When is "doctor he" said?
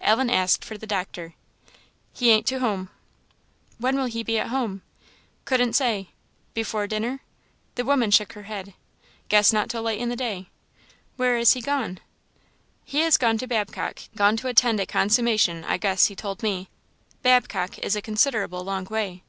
0.86-2.30